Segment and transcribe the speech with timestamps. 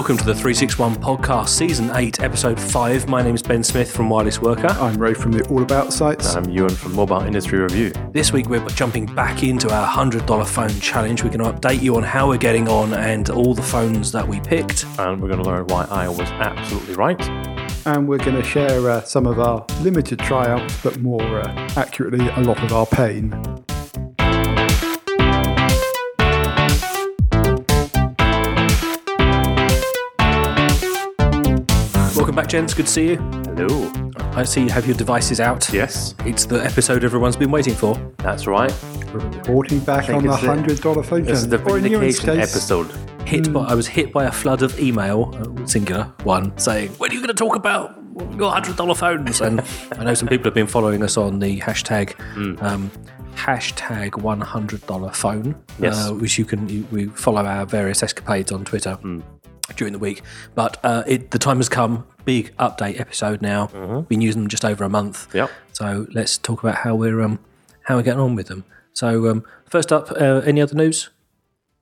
[0.00, 3.06] Hello and welcome to the 361 podcast, season 8, episode 5.
[3.06, 4.68] My name is Ben Smith from Wireless Worker.
[4.68, 6.36] I'm Ray from the All About sites.
[6.36, 7.92] I'm Ewan from Mobile Industry Review.
[8.10, 11.22] This week we're jumping back into our $100 phone challenge.
[11.22, 14.26] We're going to update you on how we're getting on and all the phones that
[14.26, 14.86] we picked.
[14.98, 17.20] And we're going to learn why I was absolutely right.
[17.84, 22.26] And we're going to share uh, some of our limited triumphs, but more uh, accurately,
[22.26, 23.32] a lot of our pain.
[32.50, 32.74] Gents.
[32.74, 33.16] Good to see you.
[33.16, 33.92] Hello.
[34.32, 35.68] I see you have your devices out.
[35.72, 37.94] Yes, It's the episode everyone's been waiting for.
[38.18, 38.72] that's right.
[39.12, 41.84] We're reporting back on the $100 phone This is the challenge.
[41.84, 42.90] Or vindication episode.
[43.26, 47.10] Hit by, I was hit by a flood of email, uh, singular one, saying, "When
[47.10, 47.96] are you going to talk about
[48.36, 49.62] your hundred dollar phones?" And
[49.98, 52.14] I know some people have been following us on the hashtag
[52.62, 52.90] um,
[53.36, 56.08] hashtag one hundred dollar phone, Yes.
[56.08, 58.98] uh, which you can you, we follow our various escapades on Twitter
[59.76, 60.22] during the week.
[60.54, 62.06] But uh, it, the time has come.
[62.24, 63.66] Big update episode now.
[64.08, 65.34] Been using them just over a month.
[65.34, 65.50] Yep.
[65.72, 67.38] So let's talk about how we're um,
[67.84, 68.64] how we're getting on with them.
[68.92, 71.10] So um, first up, uh, any other news?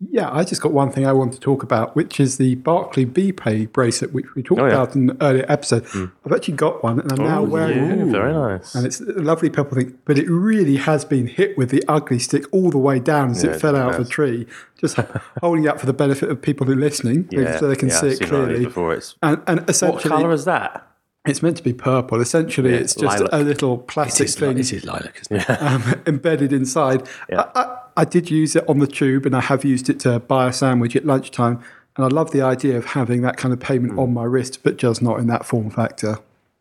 [0.01, 3.05] Yeah, I just got one thing I want to talk about, which is the Barclay
[3.05, 4.75] B-Pay bracelet, which we talked Oh, yeah.
[4.75, 5.85] about in an earlier episode.
[6.25, 7.99] I've actually got one, and I'm now wearing it.
[7.99, 8.77] Yeah, very nice.
[8.77, 12.21] And it's a lovely purple thing, but it really has been hit with the ugly
[12.21, 14.47] stick all the way down as Yeah, it fell it out of the tree.
[14.79, 14.97] Just
[15.41, 18.07] holding it up for the benefit of people who are listening, so they can see
[18.07, 18.65] I've it seen one of these clearly.
[18.67, 20.85] Before it's And, and what color is that?
[21.27, 22.21] it's meant to be purple.
[22.23, 23.33] Essentially, it's just lilac.
[23.33, 25.51] a little plastic It's, thing it is lilac, isn't it?
[25.61, 27.07] um, embedded inside.
[27.31, 30.21] I, I, I did use it on the tube, and I have used it to
[30.21, 31.61] buy a sandwich at lunchtime.
[31.97, 33.99] And I love the idea of having that kind of payment Hmm.
[33.99, 36.19] on my wrist, but just not in that form factor.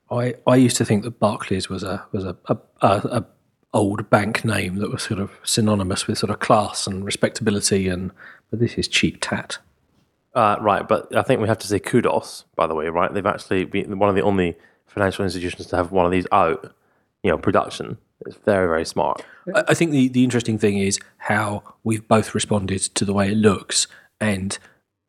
[0.10, 2.88] I, I used to think that Barclays was a was a, a, a,
[3.20, 3.26] a
[3.74, 8.12] old bank name that was sort of synonymous with sort of class and respectability, and
[8.50, 9.60] but this is cheap tat.
[10.34, 13.14] Uh, right, but I think we have to say kudos, by the way, right?
[13.14, 14.56] They've actually been one of the only
[14.88, 16.74] financial institutions to have one of these out,
[17.24, 17.98] you know, production.
[18.26, 19.24] It's very, very smart.
[19.54, 23.32] I, I think the, the interesting thing is how we've both responded to the way
[23.32, 23.88] it looks,
[24.20, 24.58] and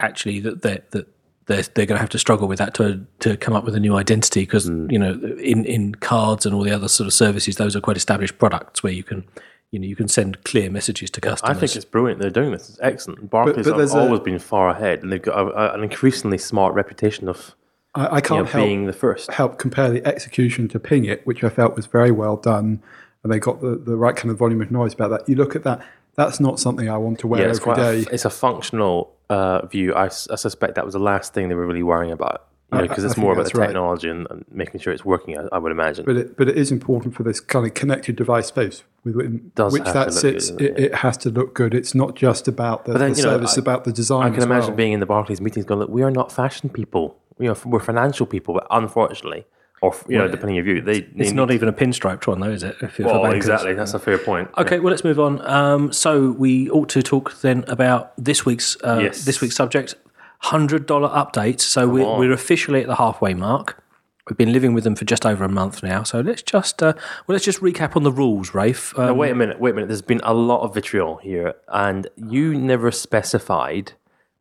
[0.01, 1.09] actually that that that
[1.47, 3.81] they're, they're going to have to struggle with that to to come up with a
[3.81, 4.91] new identity because mm.
[4.93, 7.97] you know in in cards and all the other sort of services those are quite
[7.97, 9.25] established products where you can
[9.71, 11.57] you know you can send clear messages to customers.
[11.57, 12.69] I think it's brilliant they're doing this.
[12.69, 13.31] It's excellent.
[13.31, 15.83] Barclays but there's have a- always been far ahead, and they've got a, a, an
[15.83, 17.55] increasingly smart reputation of
[17.99, 19.31] I, I can't know, help being the first.
[19.33, 22.83] help compare the execution to Pingit, which I felt was very well done,
[23.23, 25.29] and they got the, the right kind of volume of noise about that.
[25.29, 28.07] You look at that; that's not something I want to wear Yeah, it's every A,
[28.13, 29.95] it's a functional uh, view.
[29.95, 32.45] I suspect that was the last thing they were really worrying about.
[32.71, 33.69] You know, because it's more about the right.
[33.69, 35.39] technology and, and making sure it's working.
[35.39, 36.05] I, I would imagine.
[36.05, 39.73] but it, but it is important for this kind of connected device space within Does
[39.73, 40.51] which that sits.
[40.51, 41.73] good, it, it has to look good.
[41.73, 44.33] It's not just about the, then, the you know, service; I- about the design.
[44.33, 44.77] I can imagine well.
[44.77, 47.19] being in the Barclays meetings going, look, we are not fashion people.
[47.39, 49.47] You know, we're financial people, but unfortunately,
[49.81, 52.41] or you know, depending on your view, they It's need not even a pinstriped one,
[52.41, 52.77] though, is it?
[52.81, 53.75] If Well, exactly.
[53.75, 54.51] That's a fair point.
[54.59, 55.41] Okay, well, let's move on.
[55.47, 59.25] Um, so we ought to talk then about this week's uh, Yes.
[59.25, 59.95] this week's subject:
[60.41, 61.61] hundred dollar update.
[61.61, 62.19] So we're, on.
[62.19, 63.83] we're officially at the halfway mark.
[64.29, 66.03] We've been living with them for just over a month now.
[66.03, 68.99] So let's just uh, well, let's just recap on the rules, Rafe.
[68.99, 69.87] Um, Now, wait a minute, wait a minute.
[69.87, 73.93] There's been a lot of vitriol here, and you never specified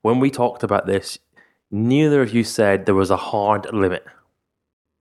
[0.01, 1.19] when we talked about this.
[1.71, 4.05] Neither of you said there was a hard limit.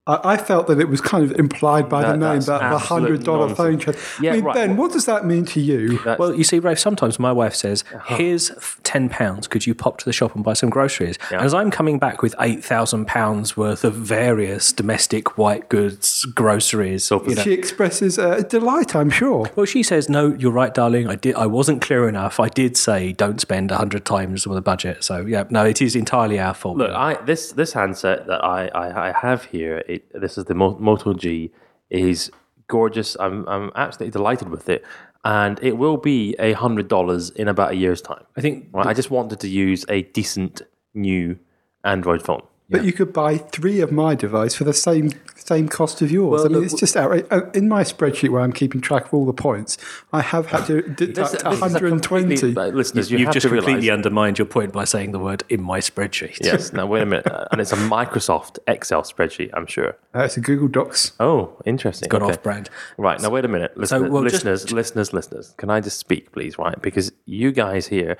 [0.07, 2.77] I, I felt that it was kind of implied by the name that's that the
[2.79, 3.97] hundred dollar phone nonsense.
[3.97, 4.21] charge.
[4.23, 4.55] Yeah, I mean, right.
[4.55, 5.97] Ben, what does that mean to you?
[5.99, 8.15] That's- Well, you see, Rafe, sometimes my wife says, Uh-huh.
[8.15, 8.51] here's
[8.83, 11.17] £10, could you pop to the shop and buy some groceries?
[11.31, 17.35] And as I'm coming back with £8,000 worth of various domestic white goods, groceries, you
[17.35, 19.49] know, She expresses uh, delight, I'm sure.
[19.55, 21.07] Well, she says, "No, you're right, darling.
[21.07, 21.35] I did.
[21.35, 22.39] I wasn't clear enough.
[22.39, 25.03] I did say don't spend a hundred times with the budget.
[25.03, 26.77] So yeah, no, it is entirely our fault.
[26.77, 29.83] Look, I this this handset that I I, I have here.
[29.97, 31.51] It, this is the Moto G.
[31.89, 32.31] is
[32.67, 33.17] gorgeous.
[33.19, 34.83] I'm I'm absolutely delighted with it,
[35.23, 38.23] and it will be a hundred dollars in about a year's time.
[38.37, 38.87] I think Right?
[38.87, 40.61] I just wanted to use a decent
[40.93, 41.37] new
[41.83, 42.43] Android phone.
[42.69, 46.41] But you could buy three of my device for the same same cost of yours.
[46.41, 47.29] I mean, look, it's just outrageous.
[47.31, 49.77] Uh, In my spreadsheet where I'm keeping track of all the points,
[50.11, 52.35] I have had to deduct this 120.
[52.35, 53.89] completely- but listeners, you you've just completely realize.
[53.91, 56.39] undermined your point by saying the word in my spreadsheet.
[56.43, 56.73] Yes.
[56.73, 59.51] Now wait a minute, Uh, and it's a Microsoft Excel spreadsheet.
[59.53, 59.95] I'm sure.
[60.13, 61.13] Uh, it's a Google Docs.
[61.21, 62.09] Oh, interesting.
[62.09, 62.33] Gone Okay.
[62.33, 62.69] off brand.
[62.97, 65.53] Right now, wait a minute, listeners, well, just- listeners, listeners, listeners.
[65.55, 66.59] Can I just speak, please?
[66.59, 68.17] Right, because you guys here,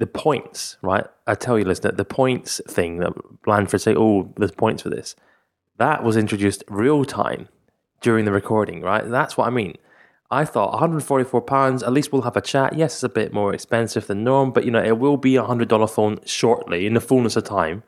[0.00, 1.04] the points, right?
[1.26, 3.12] I tell you, listener, the points thing that
[3.44, 5.14] Blandford say, oh, there's points for this.
[5.76, 7.48] That was introduced real time
[8.00, 9.06] during the recording, right?
[9.06, 9.76] That's what I mean.
[10.30, 11.82] I thought 144 pounds.
[11.82, 12.76] At least we'll have a chat.
[12.76, 15.44] Yes, it's a bit more expensive than norm, but you know it will be a
[15.44, 17.82] hundred dollar phone shortly in the fullness of time,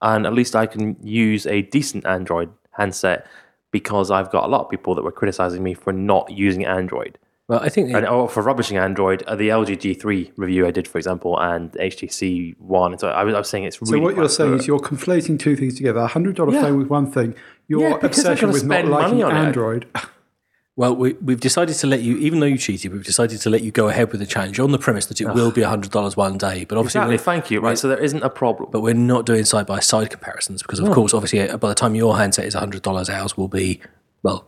[0.00, 3.26] and at least I can use a decent Android handset
[3.70, 7.18] because I've got a lot of people that were criticizing me for not using Android.
[7.50, 10.86] Well, I think And oh, for rubbishing Android, uh, the LG G3 review I did,
[10.86, 12.96] for example, and HTC One.
[12.96, 13.98] So I was, I was saying it's really.
[13.98, 14.60] So what you're saying good.
[14.60, 15.98] is you're conflating two things together.
[15.98, 16.62] A hundred dollar Yeah.
[16.62, 17.34] phone with one thing.
[17.66, 19.46] Your Yeah, obsession with not liking money on.
[19.46, 19.86] Android.
[20.76, 23.62] Well, we, we've decided to let you, even though you cheated, we've decided to let
[23.62, 26.16] you go ahead with the challenge on the premise that it will be hundred dollars
[26.16, 26.64] one day.
[26.64, 27.60] But obviously, Exactly, thank you.
[27.60, 28.70] Right, so there isn't a problem.
[28.70, 31.74] but we're not doing side by side comparisons because, of course, obviously, uh, by the
[31.74, 33.80] time your handset is hundred dollars, ours will be
[34.22, 34.46] well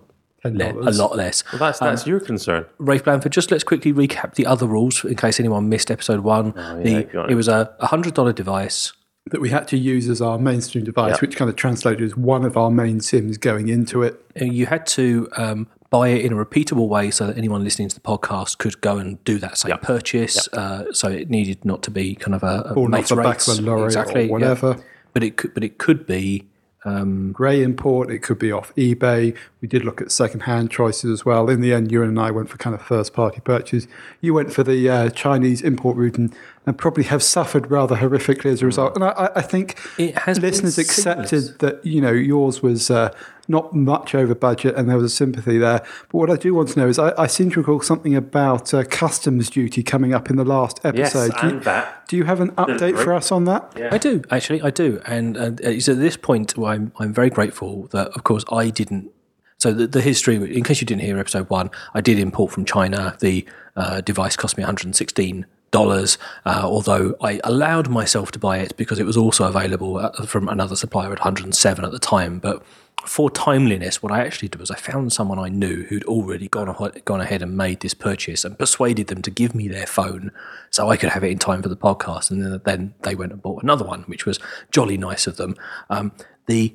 [0.50, 1.44] le- a lot less.
[1.52, 2.66] Well, that's that's your concern.
[2.78, 6.52] Rafe Blandford, just let's quickly recap the other rules in case anyone missed episode one.
[6.82, 7.30] the, go on.
[7.30, 8.92] it was a hundred dollar device.
[9.30, 12.44] that we had to use as our mainstream device, which kind of translated as one
[12.44, 14.20] of our main SIMs going into it.
[14.40, 17.88] Uh, You had to um, buy it in a repeatable way so that anyone listening
[17.88, 20.48] to the podcast could go and do that same purchase.
[20.52, 23.16] Uh, so it needed not to be kind of a, a Born off mates the
[23.16, 23.46] back rates.
[23.48, 24.32] of a lorry exactly, or yeah.
[24.32, 24.76] whatever.
[25.12, 26.48] But it could, but it could be
[26.84, 29.36] Grey import, it could be off eBay.
[29.60, 31.48] We did look at second-hand choices as well.
[31.48, 33.86] In the end, you and I went for kind of first-party purchase.
[34.20, 36.34] You went for the uh, Chinese import route and,
[36.66, 38.96] and probably have suffered rather horrifically as a result.
[38.96, 43.10] And I, I- I think It has listeners accepted that you know yours was uh,
[43.52, 45.80] not much over budget and there was a sympathy there.
[46.08, 48.74] But what I do want to know is I, I seem to recall something about
[48.74, 51.32] uh, customs duty coming up in the last Yes, episode.
[51.40, 52.08] do, you, and that.
[52.08, 53.62] do you have an update for us on that?
[53.92, 57.30] I do actually, I do, and uh, it's at this point where I'm I'm very
[57.30, 59.10] grateful that, of course, I didn't.
[59.58, 62.64] So the, the history, in case you didn't hear episode one, I did import from
[62.64, 63.16] China.
[63.20, 63.46] The
[63.76, 69.00] uh, device cost me 116 dollars, uh, although I allowed myself to buy it because
[69.00, 72.38] it was also available uh, from another supplier at 107 at the time.
[72.38, 72.62] But
[73.04, 76.68] for timeliness, what I actually did was I found someone I knew who'd already gone
[76.68, 80.30] aho- gone ahead and made this purchase and persuaded them to give me their phone
[80.70, 82.30] so I could have it in time for the podcast.
[82.30, 84.38] And then, then they went and bought another one, which was
[84.70, 85.56] jolly nice of them.
[85.90, 86.12] Um,
[86.46, 86.74] the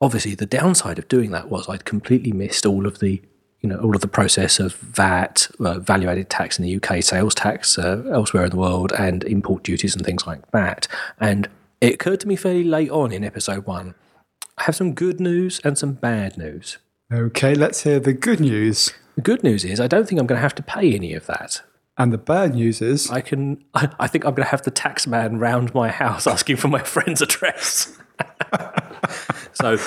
[0.00, 3.22] obviously the downside of doing that was I'd completely missed all of the
[3.64, 7.02] you know all of the process of VAT, uh, value added tax in the UK,
[7.02, 10.86] sales tax uh, elsewhere in the world, and import duties and things like that.
[11.18, 11.48] And
[11.80, 13.94] it occurred to me fairly late on in episode one.
[14.58, 16.76] I have some good news and some bad news.
[17.10, 18.92] Okay, let's hear the good news.
[19.14, 21.24] The good news is I don't think I'm going to have to pay any of
[21.24, 21.62] that.
[21.96, 23.64] And the bad news is I can.
[23.72, 26.68] I, I think I'm going to have the tax man round my house asking for
[26.68, 27.96] my friend's address.
[29.54, 29.78] so,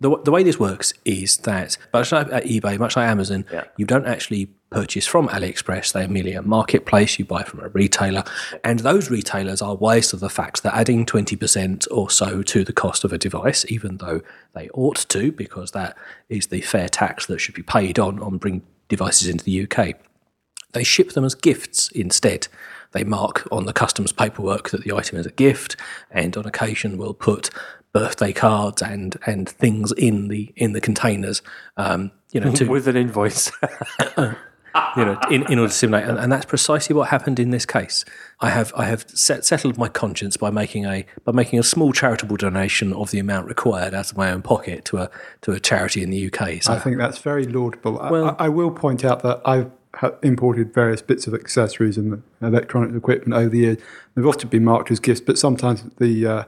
[0.00, 3.64] the, the way this works is that, much like eBay, much like Amazon, Yeah.
[3.76, 5.92] you don't actually purchase from AliExpress.
[5.92, 7.18] They're merely a marketplace.
[7.18, 8.24] You buy from a retailer,
[8.64, 12.64] and those retailers are wise to the fact that adding twenty percent or so to
[12.64, 14.20] the cost of a device, even though
[14.54, 15.96] they ought to, because that
[16.28, 19.94] is the fair tax that should be paid on on bring devices into the UK
[20.72, 22.46] they ship them as gifts instead.
[22.92, 25.74] They mark on the customs paperwork that the item is a gift,
[26.12, 27.50] and on occasion will put
[27.92, 31.42] birthday cards and and things in the in the containers.
[31.76, 33.50] Um, you know, to with an invoice.
[34.96, 37.66] you know, in, in order to simulate, and, and that's precisely what happened in this
[37.66, 38.04] case.
[38.40, 41.92] I have I have set, settled my conscience by making a by making a small
[41.92, 45.10] charitable donation of the amount required out of my own pocket to a
[45.42, 46.62] to a charity in the UK.
[46.62, 48.00] So I think that's very laudable.
[48.00, 49.70] I- Well- I, I will point out that I've
[50.22, 53.78] imported various bits of accessories and electronic equipment over the years.
[54.14, 56.44] They've often been marked as gifts, but sometimes the uh,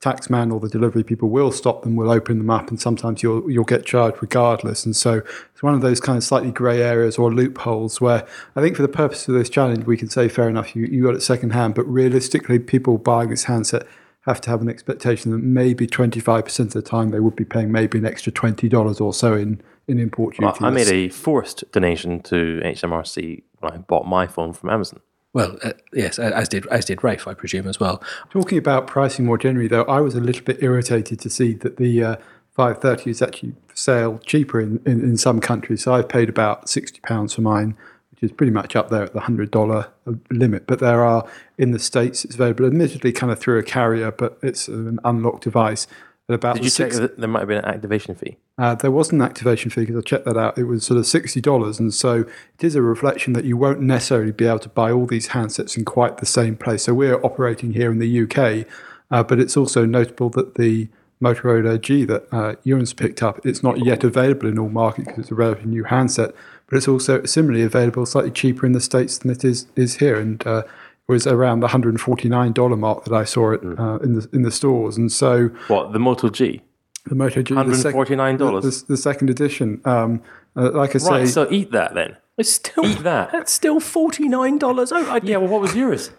[0.00, 3.22] tax man or the delivery people will stop them, will open them up, and sometimes
[3.22, 4.84] you'll you'll get charged regardless.
[4.84, 5.22] And so
[5.52, 8.82] it's one of those kind of slightly grey areas or loopholes where I think for
[8.82, 11.50] the purpose of this challenge, we can say fair enough, you, you got it second
[11.50, 13.86] hand, but realistically, people buying this handset
[14.26, 17.70] have to have an expectation that maybe 25% of the time they would be paying
[17.70, 20.52] maybe an extra $20 or so in, in import duty.
[20.60, 25.00] I made a forced donation to HMRC when I bought my phone from Amazon.
[25.36, 28.02] Well, uh, yes, as did as did Rafe, I presume as well.
[28.30, 31.76] Talking about pricing more generally, though, I was a little bit irritated to see that
[31.76, 32.16] the uh,
[32.54, 35.82] 530 is actually for sale cheaper in, in, in some countries.
[35.84, 37.76] So I've paid about £60 for mine,
[38.12, 39.90] which is pretty much up there at the $100
[40.30, 40.66] limit.
[40.66, 41.28] But there are,
[41.58, 45.44] in the States, it's available, admittedly kind of through a carrier, but it's an unlocked
[45.44, 45.86] device.
[46.28, 48.36] At about Did you check six- that there might have been an activation fee?
[48.58, 50.58] Uh, there was an activation fee because I checked that out.
[50.58, 52.24] It was sort of sixty dollars, and so
[52.58, 55.76] it is a reflection that you won't necessarily be able to buy all these handsets
[55.76, 56.82] in quite the same place.
[56.84, 58.66] So we're operating here in the UK,
[59.12, 60.88] uh, but it's also notable that the
[61.22, 65.24] Motorola G that uh, Ewan's picked up, it's not yet available in all markets because
[65.24, 66.34] it's a relatively new handset,
[66.68, 70.18] but it's also similarly available slightly cheaper in the states than it is is here,
[70.18, 70.64] and uh,
[71.08, 74.14] was around the hundred and forty nine dollar mark that I saw it uh, in
[74.14, 76.62] the in the stores, and so What, the Moto G?
[77.06, 78.38] the Moto G, $149?
[78.38, 79.80] the, the, the second edition.
[79.84, 80.22] Um,
[80.56, 82.16] Uh, like I say, Right, so eat that then.
[82.38, 83.30] It's still Eat that.
[83.30, 84.90] That's still forty nine dollars.
[84.90, 86.10] Oh, I, Yeah, well, what was yours?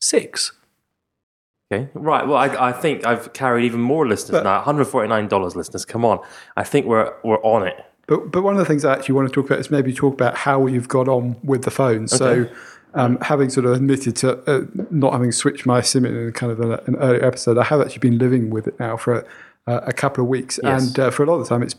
[0.00, 0.52] six.
[1.72, 2.26] Okay, right.
[2.26, 4.56] Well, I, I think I've carried even more listeners now.
[4.56, 5.84] One hundred forty nine dollars, listeners.
[5.84, 6.20] Come on,
[6.56, 7.76] I think we're we're on it.
[8.06, 10.12] But but one of the things I actually want to talk about is maybe talk
[10.14, 12.08] about how you've got on with the phone.
[12.08, 12.46] So,
[12.94, 16.60] um, having sort of admitted to uh, not having switched my SIM in kind of
[16.60, 19.26] a, an earlier episode, I have actually been living with it now for
[19.66, 20.88] a, a couple of weeks, Yes.
[20.88, 21.74] and uh, for a lot of the time, it's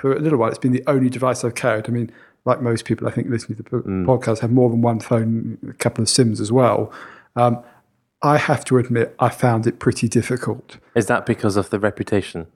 [0.00, 1.88] for a little while, it's been the only device I've carried.
[1.88, 2.10] I mean,
[2.44, 5.58] like most people, I think listening to the po- podcast have more than one phone,
[5.68, 6.92] a couple of SIMs as well.
[7.34, 7.62] Um,
[8.22, 10.78] I have to admit, I found it pretty difficult.
[10.94, 12.46] Is that because of the reputation?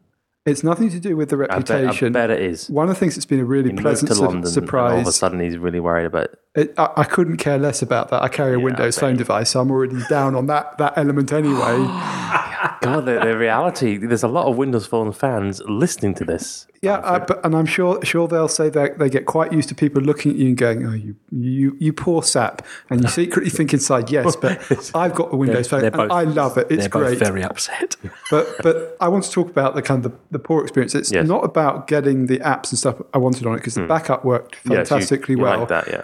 [0.47, 2.13] It's nothing to do with the I bet, I reputation.
[2.15, 2.71] bet it is.
[2.71, 4.99] One of the things that's been a really He pleasant to su- London, and all
[4.99, 6.31] of a sudden he's really worried about.
[6.57, 8.23] It, I, I couldn't care less about that.
[8.23, 11.77] I carry a Windows phone device, so I'm already down on that that element anyway.
[12.81, 13.99] God, the, the reality.
[13.99, 16.67] There's a lot of Windows Phone fans listening to this.
[16.83, 19.69] yeah, uh, I, but, and I'm sure sure they'll say that they get quite used
[19.69, 23.09] to people looking at you and going, "Oh, you you you poor sap," and you
[23.21, 26.67] secretly think inside, "Yes, but I've got a Windows phone, they're and I love it.
[26.69, 27.97] It's great." both very upset.
[28.31, 30.97] but but I want to talk about the kind of the, the poor experience.
[30.97, 31.29] It's Yes.
[31.29, 33.89] not about getting the apps and stuff I wanted on it because the hmm.
[33.89, 35.61] backup worked Yes, you- fantastically you well.
[35.61, 36.03] like that, yeah.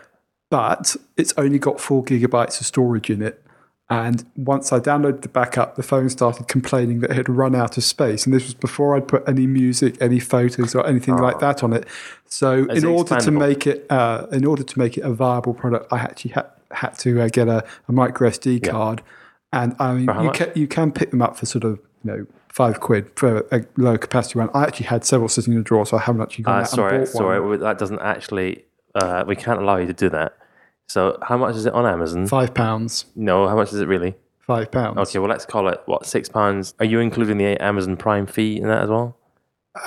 [0.51, 3.43] But it's only got four gigabytes of storage in it.
[3.89, 7.77] And once I downloaded the backup, the phone started complaining that it had run out
[7.79, 8.25] of space.
[8.27, 11.73] And this was before I'd put any music, any photos, or anything like that on
[11.73, 11.87] it.
[12.25, 15.13] So, Is in it order to make it, uh, in order to make it a
[15.13, 19.03] viable product, I actually had had to uh, get a, a micro SD card.
[19.53, 22.27] And I mean, you can you can pick them up for sort of you know
[22.49, 24.51] five quid for a low capacity one.
[24.53, 26.61] I actually had several sitting in a drawer, so I haven't actually gone Uh, out
[26.63, 27.41] and sorry, bought sorry.
[27.41, 27.61] one.
[27.61, 28.65] That doesn't actually.
[28.97, 30.37] Uh, we can't allow you to do that.
[30.89, 32.27] So, how much is it on Amazon?
[32.27, 34.15] Five pounds, No, how much is it really?
[34.41, 34.97] five pounds.
[34.99, 36.73] Okay, well, let's call it what six pounds.
[36.79, 39.17] Are you including the Amazon Prime fee in that as well?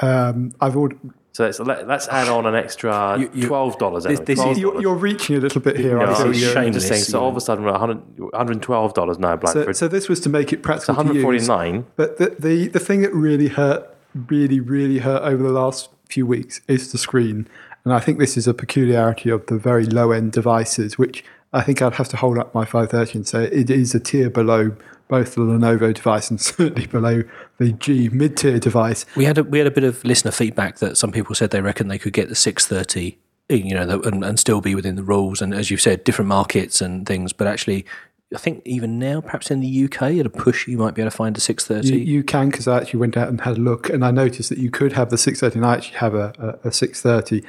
[0.02, 1.00] Um, I've ordered.
[1.32, 4.04] So let's let, let's add on an extra You- you- twelve dollars.
[4.04, 5.98] this- this is- You're, you're reaching a little bit here.
[5.98, 6.32] No, I I'm feel.
[6.32, 7.04] is just shameless, just saying.
[7.04, 9.78] So all of a sudden we're 100, 112 dollars now, So, Blackford.
[9.78, 11.48] so this was to make it practical One to use.
[11.96, 13.96] But the, the the thing that really hurt,
[14.28, 17.48] really really hurt over the last few weeks is the screen,
[17.86, 21.62] and I think this is a peculiarity of the very low end devices, which I
[21.62, 24.76] think I'd have to hold up my 530 and say it is a tier below
[25.08, 27.24] both the Lenovo device and certainly below
[27.58, 29.06] the G mid tier device.
[29.16, 31.62] We had a, we had a bit of listener feedback that some people said they
[31.62, 33.18] reckon they could get the 630,
[33.50, 35.42] eh, you know, and, and still be within the rules.
[35.42, 37.34] And as you've said, different markets and things.
[37.34, 37.86] But actually,
[38.34, 41.10] I think even now, perhaps in the UK, at a push, you might be able
[41.10, 41.98] to find a 630.
[41.98, 44.50] You, you can because I actually went out and had a look, and I noticed
[44.50, 47.44] that you could have the 630, and I actually have a, a, a 630.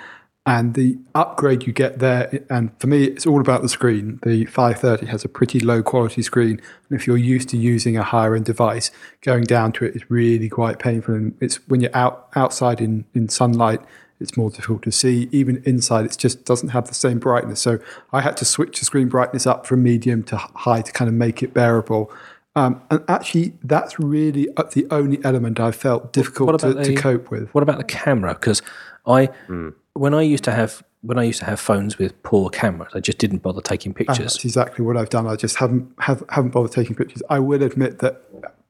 [0.46, 4.18] And the upgrade you get there, and for me, it's all about the screen.
[4.22, 8.02] The 530 has a pretty low quality screen, and if you're used to using a
[8.02, 11.14] higher end device, going down to it is really quite painful.
[11.14, 13.80] And it's when you're out outside in in sunlight,
[14.18, 15.28] it's more difficult to see.
[15.30, 17.60] Even inside, it just doesn't have the same brightness.
[17.60, 17.78] So
[18.12, 21.14] I had to switch the screen brightness up from medium to high to kind of
[21.14, 22.10] make it bearable.
[22.56, 26.94] Um, and actually, that's really uh, the only element I felt difficult to, about to
[26.94, 27.48] cope with.
[27.54, 28.34] What about the camera?
[28.34, 28.62] Because
[29.06, 29.70] I, Hmm.
[29.94, 33.00] When I used to have when I used to have phones with poor cameras, I
[33.00, 34.18] just didn't bother taking pictures.
[34.18, 35.26] That's exactly what I've done.
[35.26, 37.22] I just haven't have, haven't bothered taking pictures.
[37.30, 38.22] I will admit that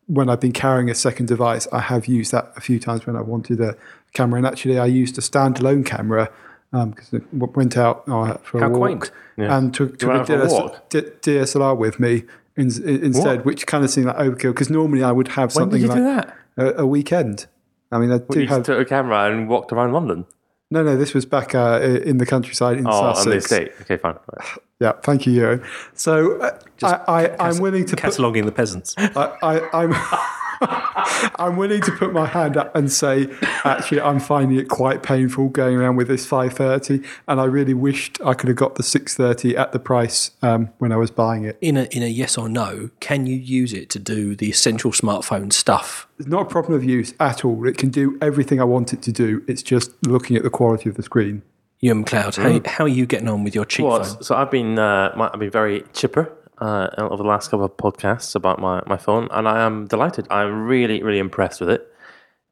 [0.07, 3.17] when I've been carrying a second device, I have used that a few times when
[3.17, 3.77] I wanted a
[4.13, 4.39] camera.
[4.39, 6.31] And actually, I used a standalone camera
[6.73, 9.11] because it w- went out uh, for How a walk quaint.
[9.37, 10.91] and took, took a went a DS, walk?
[10.91, 12.25] DSLR with me
[12.57, 14.53] in, in- instead, which kind of seemed like overkill.
[14.53, 16.77] Because normally I would have When something did you like do that?
[16.79, 17.47] A, a weekend.
[17.93, 20.27] I mean, I do You have took a camera and walked around London.
[20.71, 20.97] No, no.
[20.97, 23.45] This was back uh, in the countryside in Oh, on the Sussex.
[23.45, 23.73] estate.
[23.83, 24.15] Okay, fine.
[24.35, 24.49] Right.
[24.81, 25.63] Yeah, thank you, Ewan.
[25.95, 26.95] So uh, I,
[27.29, 28.95] I, I'm willing to put, Cataloguing the peasants.
[28.99, 29.91] I, I, I'm
[31.39, 33.29] I'm willing to put my hand up and say,
[33.65, 38.19] actually, I'm finding it quite painful going around with this 530, and I really wished
[38.25, 41.57] I could have got the 630 at the price um, when I was buying it.
[41.61, 44.93] in a in a yes or no, can you use it to do the essential
[44.93, 46.07] smartphone stuff?
[46.19, 47.67] It's not a problem of use at all.
[47.67, 49.43] It can do everything I want it to do.
[49.49, 51.43] It's just looking at the quality of the screen.
[51.83, 54.23] You MacLeod, how, how are you getting on with your cheap Well, phone?
[54.23, 57.77] so I've been uh, my, I've been very chipper uh, over the last couple of
[57.77, 60.27] podcasts about my, my phone, and I am delighted.
[60.31, 61.87] I'm really really impressed with it.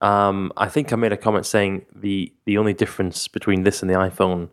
[0.00, 3.90] Um, I think I made a comment saying the the only difference between this and
[3.90, 4.48] the iPhone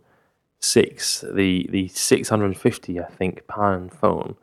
[0.60, 4.36] six, the the six hundred and fifty I think pound phone,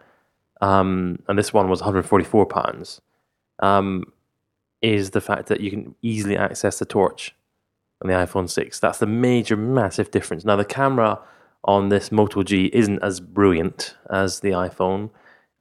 [0.60, 3.00] um, and this one was one hundred forty four pounds,
[3.60, 4.04] um,
[4.80, 7.34] is the fact that you can easily access the torch
[8.02, 8.80] on the iPhone 6.
[8.80, 10.44] That's the major, massive difference.
[10.44, 11.20] Now, the camera
[11.64, 15.10] on this Moto G isn't as brilliant as the iPhone.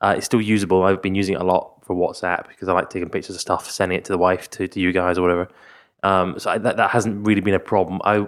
[0.01, 0.83] Uh, it's still usable.
[0.83, 3.69] I've been using it a lot for WhatsApp because I like taking pictures of stuff,
[3.69, 5.47] sending it to the wife, to, to you guys, or whatever.
[6.03, 8.01] Um, so I, that, that hasn't really been a problem.
[8.03, 8.27] I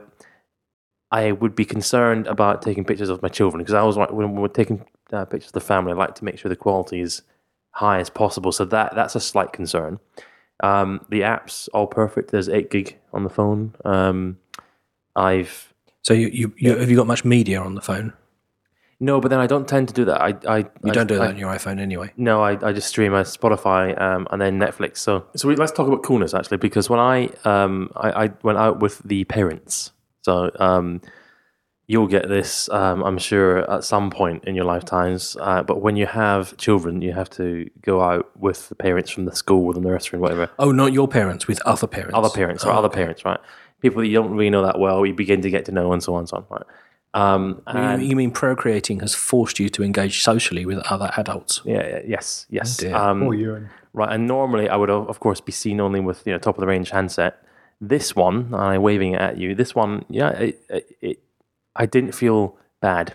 [1.11, 4.35] I would be concerned about taking pictures of my children because I always like when
[4.35, 7.21] we're taking uh, pictures of the family, I like to make sure the quality is
[7.71, 8.51] high as possible.
[8.51, 9.99] So that that's a slight concern.
[10.61, 12.31] Um, the apps all perfect.
[12.31, 13.75] There's eight gig on the phone.
[13.83, 14.37] Um,
[15.15, 15.72] I've
[16.03, 18.13] So you, you, you have you got much media on the phone?
[18.99, 20.21] no, but then I don't tend to do that.
[20.21, 22.13] I I You don't do that on your iPhone anyway.
[22.15, 24.97] No, I, I just stream a Spotify um, and then Netflix.
[24.97, 28.59] So so we, let's talk about coolness actually, because when I um I, I went
[28.59, 29.91] out with the parents,
[30.21, 31.01] so um
[31.85, 35.35] you'll get this um, I'm sure at some point in your lifetimes.
[35.39, 39.25] Uh, but when you have children, you have to go out with the parents from
[39.25, 40.49] the school or the nursery and whatever.
[40.59, 42.15] Oh, not your parents, with other parents.
[42.15, 43.39] Other parents or other parents, right?
[43.83, 46.01] People that you don't really know that well, you begin to get to know and
[46.01, 46.67] so on and so on, right?
[47.13, 51.61] Um, You, and you mean procreating has forced you to engage socially with other adults?
[51.63, 52.77] yeah, yeah, yes, yes.
[52.77, 52.95] dear.
[52.95, 53.35] um, Or
[53.93, 56.55] Right, and normally I would of of course be seen only with you know top
[56.57, 57.33] of the range handset.
[57.79, 59.53] This one, and I'm waving it at you.
[59.55, 61.17] This one, yeah, it, it, it
[61.75, 63.13] I didn't feel bad,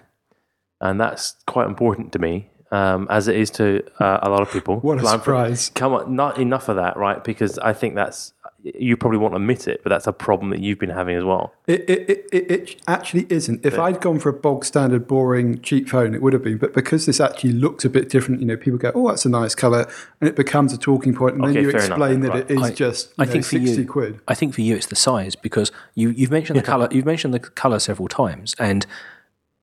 [0.80, 3.64] and that's quite important to me, um, as it is to
[3.98, 4.74] uh, a lot of people.
[4.88, 5.70] What a Well, I'm surprise.
[5.74, 7.24] Come on, not enough of that, right?
[7.24, 8.32] Because I think that's
[8.76, 11.52] you probably won't admit it, but that's a problem that you've been having as well.
[11.66, 13.64] It, it, it, it, it actually isn't.
[13.64, 16.58] If I'd gone for a bog standard, boring, cheap phone, it would have been.
[16.58, 19.28] But because this actually looks a bit different, you know, people go, "Oh, that's a
[19.28, 19.86] nice color,"
[20.20, 22.50] and it becomes a talking point, and Okay, then you fair enough, explain that right.
[22.50, 24.20] it is I- just I know, think for sixty you- quid.
[24.28, 26.88] I think for you it's the size because you you've mentioned the color.
[26.90, 28.86] You've mentioned the color several times, and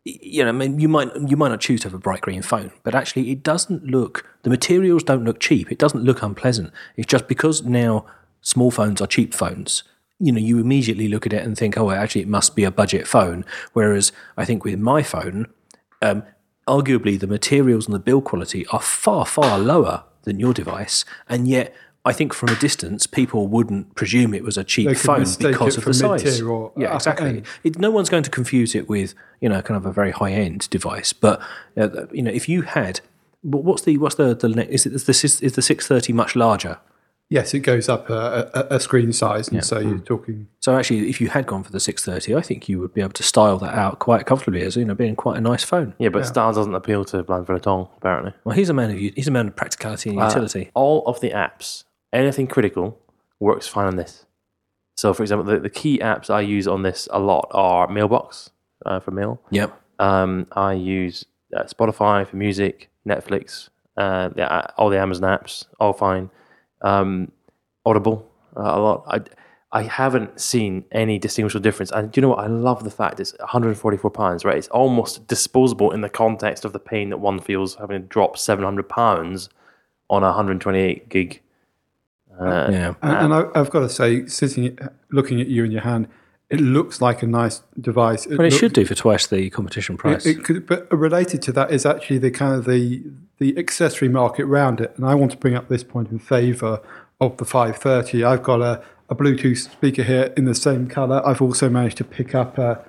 [0.07, 2.43] you know, I mean, you might you might not choose to have a bright green
[2.43, 4.24] phone, but actually, it doesn't look.
[4.43, 5.71] The materials don't look cheap.
[5.71, 6.71] It doesn't look unpleasant.
[6.95, 8.05] It's just because now
[8.45, 9.83] small phones are cheap phones.
[10.19, 12.71] You know, you immediately look at it and think, oh, actually, it must be a
[12.71, 13.43] budget phone.
[13.73, 15.47] Whereas I think with my phone,
[16.01, 16.23] um,
[16.67, 21.03] arguably the materials and the build quality are far, far lower than your device.
[21.27, 21.75] And yet,
[22.05, 25.85] I think from a distance, people wouldn't presume it was a cheap phone because of
[25.85, 26.39] the size.
[26.39, 27.43] or yeah, exactly.
[27.63, 30.31] It, no one's going to confuse it with you know kind of a very high
[30.31, 31.13] end device.
[31.13, 31.41] But
[31.75, 33.00] uh, you know, if you had,
[33.41, 36.35] wh- what's the what's the the is it is the is the six thirty much
[36.35, 36.77] larger?
[37.29, 39.90] Yes, it goes up a, a, a screen size, and so Hmm.
[39.90, 40.48] you're talking.
[40.59, 43.14] So actually, if you had gone for the 630, I think you would be able
[43.14, 45.96] to style that out quite comfortably as you know being quite a nice phone.
[45.98, 48.33] Yeah, but style doesn't appeal to Blandford at all, apparently.
[48.44, 50.70] Well, he's a man of u- he's a man of practicality and utility.
[50.75, 51.83] all of the apps,
[52.14, 53.00] anything critical,
[53.40, 54.25] works fine on this.
[54.96, 58.51] So, for example, the, the key apps I use on this a lot are Mailbox
[58.85, 59.42] uh, for mail.
[59.50, 59.74] Yep.
[60.00, 61.25] Um, I use
[61.57, 66.29] uh, Spotify for music, Netflix, uh, yeah, uh, all the Amazon apps, all fine.
[66.85, 67.31] Um,
[67.85, 69.03] Audible, uh, a lot.
[69.07, 69.21] I,
[69.71, 71.91] I haven't seen any distinguishable difference.
[71.91, 72.39] And do you know what?
[72.39, 74.57] I love the fact it's 144 pounds, right?
[74.57, 78.37] It's almost disposable in the context of the pain that one feels having to drop
[78.37, 79.50] 700 pounds
[80.09, 81.41] on a 128 gig.
[82.39, 82.93] Uh, Yeah.
[83.01, 84.79] And, and I, I've got to say, sitting,
[85.11, 86.07] looking at you in your hand,
[86.50, 88.25] it looks like a nice device.
[88.27, 90.25] But it should do for twice the competition price.
[90.25, 93.03] It could, but related to that is actually the kind of the
[93.38, 96.81] the accessory market around it, and I want to bring up this point in favour
[97.20, 98.24] of the 530.
[98.24, 101.22] I've got a, a Bluetooth speaker here in the same colour.
[101.25, 102.86] I've also managed to pick up a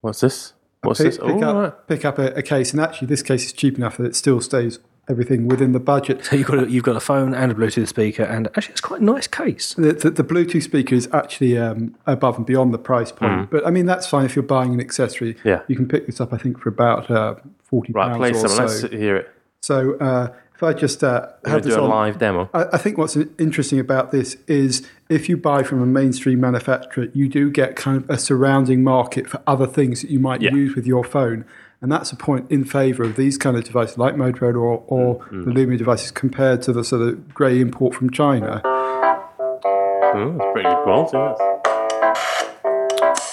[0.00, 0.52] What's this?
[0.82, 1.16] What's pick, this?
[1.18, 1.88] pick Oh, up, right.
[1.88, 4.40] pick up a, a case, and actually this case is cheap enough that it still
[4.40, 6.24] stays everything within the budget.
[6.24, 8.80] so you've got a, you've got a phone and a Bluetooth speaker, and actually it's
[8.80, 9.74] quite a nice case.
[9.74, 13.66] The, the, the Bluetooth speaker is actually um, above and beyond the price point, but
[13.66, 15.34] I mean that's fine if you're buying an accessory.
[15.34, 15.44] Mm.
[15.44, 15.60] Yeah.
[15.68, 18.34] you can pick this up, I think, for about uh, forty Right, pounds play or
[18.34, 18.50] some.
[18.50, 18.62] so.
[18.64, 19.30] Let's hear it.
[19.60, 22.48] So uh, if I just uh, have this do a on, live demo.
[22.54, 27.08] I, I think what's interesting about this is if you buy from a mainstream manufacturer,
[27.14, 30.52] you do get kind of a surrounding market for other things that you might Yeah.
[30.52, 31.44] use with your phone.
[31.82, 35.16] And that's a point in favour of these kind of devices like Motorola or, or
[35.26, 35.42] Mm-hmm.
[35.42, 38.62] the Lumia devices compared to the sort of grey import from China.
[38.64, 41.16] Oh, it's pretty good quality.
[41.18, 41.36] isn't it?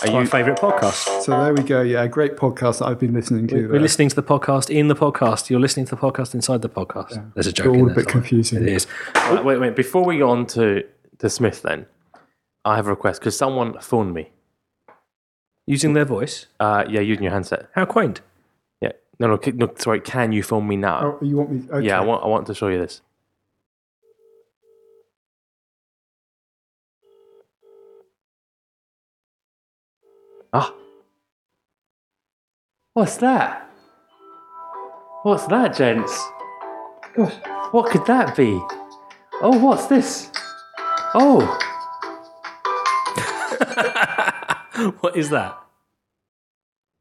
[0.04, 1.22] Are My you, favourite podcast.
[1.22, 1.82] So there we go.
[1.82, 3.56] Yeah, great podcast that I've been listening to.
[3.56, 3.80] We're there.
[3.80, 5.50] listening to the podcast in the podcast.
[5.50, 7.34] You're listening to the podcast inside the podcast.
[7.36, 7.68] There's a joke.
[7.68, 8.12] all in a there bit somewhere.
[8.12, 8.64] confusing.
[8.64, 8.88] It is.
[9.16, 9.76] Right, wait, wait.
[9.78, 10.84] Before we go on to,
[11.20, 11.86] to Smith, then,
[12.66, 14.32] I have a request because someone phoned me.
[15.66, 16.48] Using their voice.
[16.60, 17.70] Uh, yeah, using your handset.
[17.74, 18.20] How quaint.
[19.24, 19.28] Yeah.
[19.28, 19.74] No, no, no.
[19.78, 20.02] Sorry.
[20.02, 21.18] Can you film me now?
[21.22, 21.68] Oh, you want me?
[21.72, 21.88] Okay.
[21.88, 22.24] Yeah, I want.
[22.24, 23.02] I want to show you this.
[30.52, 30.74] Ah.
[32.94, 33.70] What's that?
[35.24, 36.14] What's that, gents?
[37.16, 37.34] Gosh,
[37.72, 38.62] what could that be?
[39.42, 40.30] Oh, what's this?
[41.16, 41.42] Oh,
[45.00, 45.58] What is that?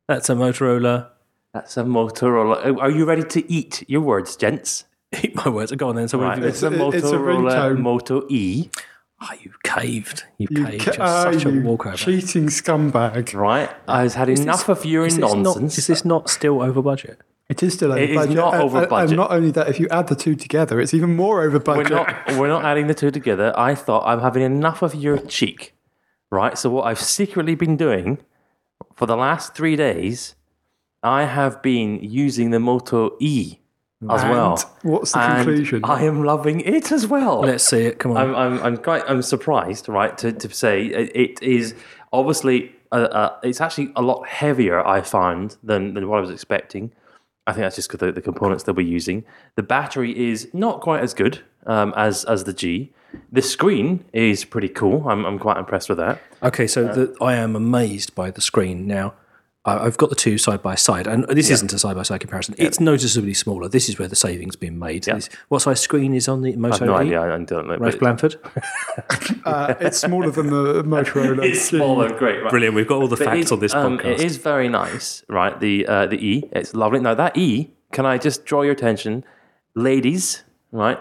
[0.07, 1.12] That's a Motorola.
[1.55, 2.61] That's a Motorola.
[2.65, 4.85] Oh, are you ready to eat your words, gents?
[5.23, 5.71] Eat my words.
[5.73, 6.09] Go on then.
[6.09, 7.79] So Right, we've, it's a It's a- it's a Motorola uh, ringtone.
[7.81, 8.71] Moto E.
[9.21, 10.25] Oh, you caved.
[10.39, 10.85] You, You caved.
[10.87, 10.93] ca-
[11.25, 11.97] You're such a you walkover.
[11.97, 13.35] cheating scumbag.
[13.35, 13.71] Right?
[13.87, 15.77] I've had enough of your Is this not- nonsense.
[15.79, 17.21] is this not still over budget?
[17.51, 18.37] It is still over It is budget.
[18.37, 19.11] not and, over uh, and- budget.
[19.11, 21.85] And not only that, if you add the two together, it's even more over we're
[21.85, 21.91] budget.
[21.93, 23.53] not we're not adding the two together.
[23.57, 25.75] I thought I'm having enough of your cheek,
[26.31, 26.57] right?
[26.57, 28.19] So what I've secretly been doing
[28.97, 30.35] for the last three days,
[31.03, 33.59] I have been using the Moto E
[34.11, 34.73] as And well.
[34.83, 35.81] what's the And conclusion?
[35.85, 37.41] I am loving it as well.
[37.41, 37.99] Let's see it.
[37.99, 38.17] Come on.
[38.19, 41.75] I'm, I'm, I'm quite I'm surprised, right, to, to say it, it is
[42.13, 44.87] obviously uh, uh, it's actually a lot heavier.
[44.87, 46.93] I found than than what I was expecting.
[47.47, 49.25] I think that's just because the, the components that we're using.
[49.57, 52.93] The battery is not quite as good um, as as the G.
[53.31, 55.09] The screen is pretty cool.
[55.09, 56.21] I'm I'm quite impressed with that.
[56.43, 59.15] Okay, so the, I am amazed by the screen now.
[59.65, 62.21] I- I've got the two side by side, and this isn't a side by side
[62.21, 62.57] comparison.
[62.59, 63.69] It's noticeably smaller.
[63.69, 65.05] This is where the savings being made.
[65.05, 67.21] This- what size screen is on the Moto No idea.
[67.23, 67.77] I don't know.
[67.77, 68.37] Rafe Blandford.
[69.45, 71.45] Uh, it's smaller than the Motorola.
[71.51, 72.09] it's smaller.
[72.17, 72.43] Great.
[72.43, 72.51] Right.
[72.51, 72.75] Brilliant.
[72.77, 74.15] We've got all the But facts on this um, podcast.
[74.15, 75.59] It is very nice, right?
[75.59, 77.01] The uh, the E, it's lovely.
[77.01, 79.25] Now that E, can I just draw your attention,
[79.75, 80.45] ladies?
[80.71, 80.99] Right,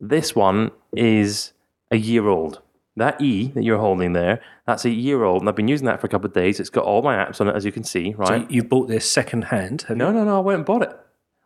[0.00, 1.52] this one is
[1.90, 2.60] a year old.
[2.96, 6.00] That E that you're holding there, that's a year old, and I've been using that
[6.00, 6.60] for a couple of days.
[6.60, 8.12] It's got all my apps on it, as you can see.
[8.18, 8.42] Right?
[8.42, 9.82] So You bought this second hand.
[9.88, 10.04] have you?
[10.04, 10.36] no, no, no.
[10.36, 10.98] I went and bought it.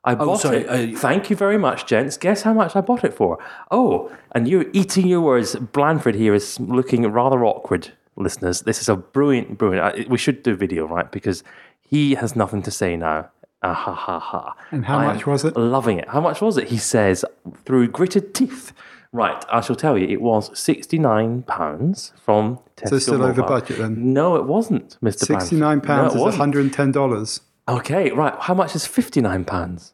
[0.03, 0.95] I bought sorry, it.
[0.95, 2.17] uh, Thank you very much, gents.
[2.17, 3.39] Guess how much I bought it for?
[3.71, 5.55] Oh, and you're eating your words.
[5.57, 8.63] Blandford here is looking rather awkward, listeners.
[8.63, 9.85] This is a brilliant, brilliant.
[9.85, 11.11] I- We should do video, right?
[11.11, 11.43] Because
[11.81, 13.31] he has nothing to say now.
[13.63, 14.55] Ah, ha, ha, ha.
[14.71, 15.57] And how I much was it?
[15.57, 16.09] Loving it.
[16.09, 16.69] How much was it?
[16.69, 17.25] He says
[17.65, 18.73] through gritted teeth.
[19.17, 22.89] Right, I shall tell you, it was £69 from Tesco.
[22.91, 24.13] So still over budget then?
[24.13, 25.27] No, it wasn't, Mr.
[25.27, 25.41] Blandford.
[25.41, 26.39] Sixty-nine No, pounds it is wasn't.
[26.41, 27.41] one hundred and ten dollars.
[27.69, 28.35] Okay, right.
[28.41, 29.93] How much is £59?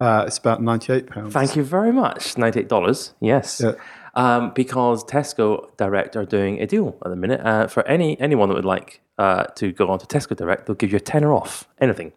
[0.00, 1.32] Uh, it's about ninety-eight pounds.
[1.32, 2.36] Thank you very much.
[2.36, 3.14] Ninety-eight dollars.
[3.20, 3.62] Yes.
[3.64, 3.72] Yeah.
[4.16, 8.48] Um, because Tesco Direct are doing a deal at the minute uh, for any anyone
[8.48, 11.32] that would like uh, to go on to Tesco Direct, they'll give you a tenner
[11.32, 12.12] off anything.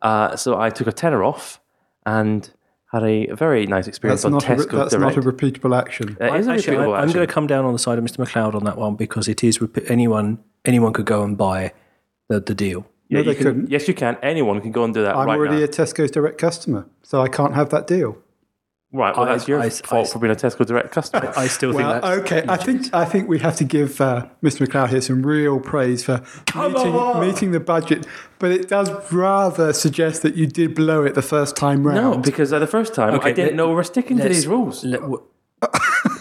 [0.00, 1.60] Uh, so I took a tenner off
[2.06, 2.50] and
[2.92, 5.16] had a very nice experience That's on not a, Tesco re- that's Direct.
[5.16, 6.16] not a repeatable action.
[6.20, 8.04] It is a Actually, repeatable I, am going to come down on the side of
[8.04, 8.18] Mr.
[8.18, 11.72] MacLeod on that one because it is repe- anyone anyone could go and buy
[12.28, 12.86] the, the deal.
[13.08, 13.70] Yeah, No, they can- couldn't.
[13.70, 14.16] Yes, you can.
[14.22, 15.64] Anyone can go and do that I'm right already now.
[15.64, 18.18] a Tesco's direct customer, so I can't have that deal.
[18.90, 19.14] Right.
[19.14, 21.30] Well, I- that's your I- fault I- for being a Tesco Direct customer.
[21.36, 22.44] I still Well, think that's okay.
[22.48, 24.60] I think I think we have to give uh, Mr.
[24.60, 26.22] MacLeod here some real praise for
[26.56, 28.06] meeting, meeting the budget,
[28.38, 32.16] but it does rather suggest that you did blow it the first time round.
[32.16, 34.46] no, because uh, the first time I didn't let- know we were sticking to these
[34.46, 34.82] rules.
[34.84, 35.22] Let, w-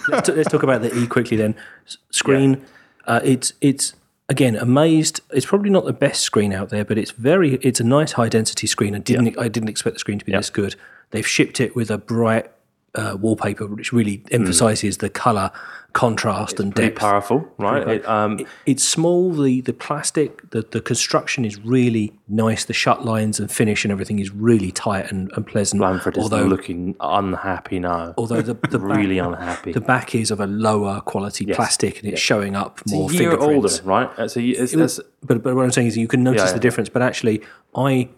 [0.09, 1.55] let's, t- let's talk about the E quickly then.
[1.85, 2.65] S- Screen,
[3.05, 3.93] uh, it's it's
[4.27, 5.21] again amazed.
[5.31, 8.27] It's probably not the best screen out there, but it's very it's a nice high
[8.29, 8.93] density screen.
[8.93, 10.75] I didn't I didn't expect the screen to be this good.
[11.11, 12.51] They've shipped it with a bright
[12.97, 15.51] uh, wallpaper, which really emphasises the color
[15.93, 16.97] contrast and depth.
[16.99, 17.87] powerful, right?
[17.87, 19.31] It, um, It's small.
[19.31, 22.65] The the plastic, the, the construction is really nice.
[22.65, 25.79] The shut lines and finish and everything is really tight and, and pleasant.
[25.79, 28.13] Blandford is although looking unhappy now.
[28.17, 29.71] although the, the really back, unhappy.
[29.71, 33.37] the back is of a lower quality plastic and it's showing up more a year
[33.37, 34.29] older, right?
[34.29, 36.53] So you, it's, it's, But but what I'm saying is you can notice Yeah, the
[36.57, 36.61] yeah.
[36.61, 36.89] difference.
[36.89, 37.41] But actually,
[37.75, 38.09] I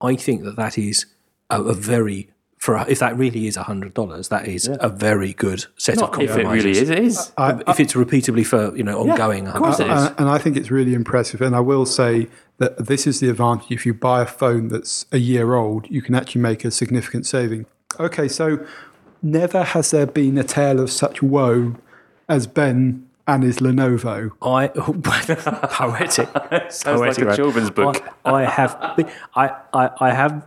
[0.00, 1.06] I think that that is
[1.48, 2.28] a, a very
[2.62, 6.22] for if that really is hundred dollars, that is a very good set of not
[6.22, 6.78] if it really compromises.
[6.82, 7.32] is, it is.
[7.66, 10.10] if it's repeatably for you know ongoing, of course it is.
[10.16, 11.42] And I think it's really impressive.
[11.42, 13.72] And I will say that this is the advantage.
[13.72, 17.26] If you buy a phone that's a year old, you can actually make a significant
[17.26, 17.66] saving.
[17.98, 18.64] Okay, so
[19.20, 21.74] never has there been a tale of such woe
[22.28, 24.30] as Ben and his Lenovo.
[24.40, 24.68] I
[25.68, 26.28] poetic.
[26.70, 27.34] Sounds like a right?
[27.34, 28.08] children's book.
[28.24, 30.46] I, I have been- I, I I have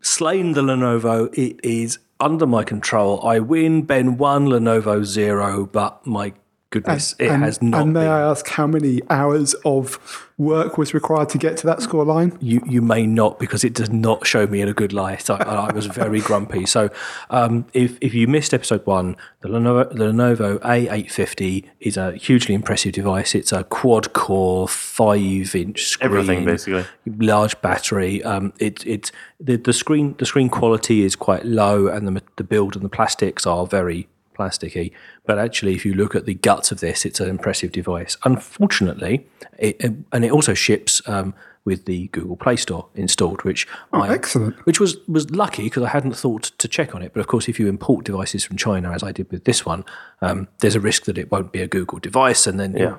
[0.00, 1.32] slain the Lenovo.
[1.36, 3.24] It is under my control.
[3.26, 3.82] I win.
[3.82, 4.46] Ben one.
[4.46, 5.66] Lenovo zero.
[5.66, 6.34] But my
[6.70, 7.82] goodness, it and, has not.
[7.82, 8.08] And may been.
[8.08, 12.36] I ask how many hours of work was required to get to that score line?
[12.40, 15.28] you you may not because it does not show me in a good light.
[15.28, 16.66] I, I was very grumpy.
[16.66, 16.90] So
[17.28, 22.54] um, if if you missed episode one, the Lenovo the Lenovo A850 is a hugely
[22.54, 23.34] impressive device.
[23.34, 26.84] It's a quad core five inch screen, Everything, basically.
[27.06, 28.22] large battery.
[28.22, 32.44] Um, it it the, the screen the screen quality is quite low, and the the
[32.44, 34.92] build and the plastics are very plasticky.
[35.26, 38.16] But actually, if you look at the guts of this, it's an impressive device.
[38.24, 39.26] Unfortunately,
[39.58, 39.80] it,
[40.12, 44.56] and it also ships um, with the Google Play Store installed, which I, excellent.
[44.66, 47.12] which was was lucky because I hadn't thought to check on it.
[47.12, 49.84] But of course, if you import devices from China, as I did with this one,
[50.22, 52.96] um, there's a risk that it won't be a Google device, and then Yeah.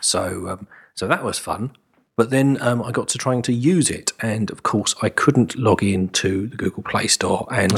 [0.00, 1.72] so um, so that was fun.
[2.16, 5.56] But then um, I got to trying to use it, and of course I couldn't
[5.56, 7.72] log into the Google Play Store, and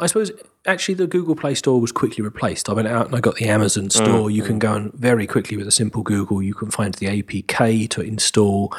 [0.00, 0.32] I suppose
[0.66, 2.68] actually the Google Play Store was quickly replaced.
[2.68, 4.30] I went out and I got the Amazon store.
[4.30, 7.88] You can go and very quickly with a simple Google, you can find the APK
[7.90, 8.74] to install.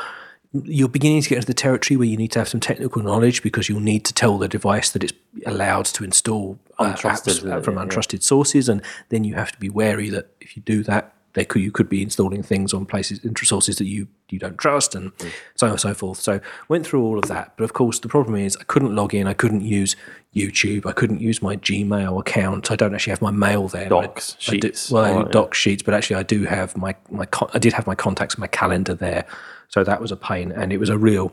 [0.54, 3.44] You're beginning to get into the territory where you need to have some technical knowledge
[3.44, 5.14] because you'll need to tell the device that it's
[5.46, 7.86] allowed to install uh, Untrusted, apps uh, from yeah.
[7.86, 11.46] untrusted sources, and then you have to be wary that if you do that, they
[11.46, 15.16] could you could be installing things on places sources that you you don't trust, and
[15.18, 15.32] mm.
[15.56, 16.20] so on and so forth.
[16.20, 19.14] So went through all of that, but of course the problem is I couldn't log
[19.14, 19.96] in, I couldn't use
[20.36, 22.72] YouTube, I couldn't use my Gmail account.
[22.72, 23.88] I don't actually have my mail there.
[23.88, 25.32] Docs, I, I do- sheets, well, all that, yeah.
[25.32, 28.34] docs sheets, but actually I do have my my con- I did have my contacts,
[28.34, 29.26] and my calendar there,
[29.68, 31.32] so that was a pain, and it was a real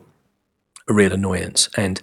[0.87, 1.67] a real annoyance.
[1.75, 1.99] And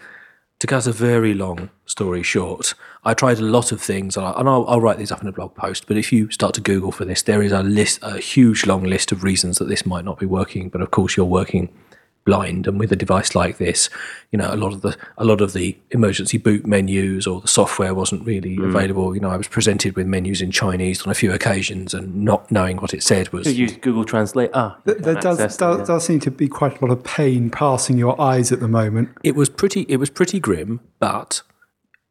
[0.63, 4.33] to cut a very long story short, I tried a lot of things, and, I,
[4.39, 5.89] and I'll, I'll write these up in a blog post.
[5.89, 8.85] But if you start to Google for this, there is a list, a huge long
[8.85, 10.69] list of reasons that this might not be working.
[10.69, 11.75] But of course, you're working
[12.25, 13.91] blind, and with a device like this,
[14.31, 17.49] you know, a lot of the a lot of the emergency boot menus or the
[17.49, 19.15] software wasn't really available.
[19.15, 22.51] You know, I was presented with menus in Chinese on a few occasions, and not
[22.51, 24.51] knowing what it said was You use Google Translate.
[24.55, 25.85] Ah, you There does, does, it, yeah.
[25.85, 29.11] does seem to be quite a lot of pain passing your eyes at the moment.
[29.23, 31.43] it was pretty it was pretty grim but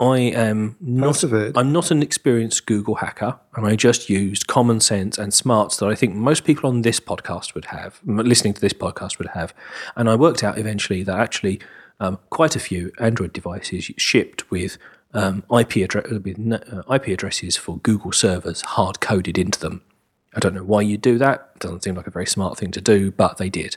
[0.02, 1.24] i am not
[1.56, 5.88] i'm not an experienced google hacker and i just used common sense and smarts that
[5.88, 9.54] i think most people on this podcast would have listening to this podcast would have
[9.96, 11.60] and i worked out eventually that actually
[12.00, 14.78] um, quite a few android devices shipped with
[15.14, 19.82] um, IP, address, uh, IP addresses for Google servers hard coded into them.
[20.34, 21.60] I don't know why you do that.
[21.60, 23.76] Doesn't seem like a very smart thing to do, but they did.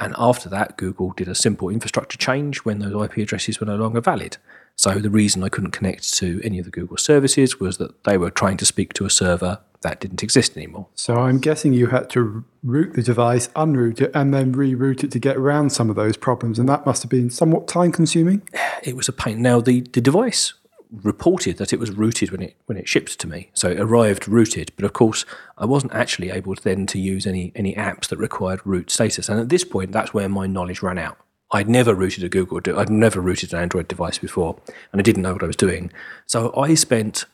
[0.00, 3.76] And after that, Google did a simple infrastructure change when those IP addresses were no
[3.76, 4.38] longer valid.
[4.76, 8.18] So the reason I couldn't connect to any of the Google services was that they
[8.18, 10.88] were trying to speak to a server that didn't exist anymore.
[10.94, 15.12] So I'm guessing you had to root the device, unroot it, and then reroot it
[15.12, 16.58] to get around some of those problems.
[16.58, 18.42] And that must have been somewhat time consuming.
[18.82, 19.42] It was a pain.
[19.42, 20.54] Now the, the device
[21.02, 24.28] reported that it was rooted when it when it shipped to me, so it arrived
[24.28, 24.72] rooted.
[24.76, 25.24] But of course,
[25.58, 29.28] I wasn't actually able then to use any any apps that required root status.
[29.28, 31.18] And at this point, that's where my knowledge ran out.
[31.52, 32.60] I'd never rooted a Google.
[32.78, 34.56] I'd never rooted an Android device before,
[34.92, 35.92] and I didn't know what I was doing.
[36.26, 37.24] So I spent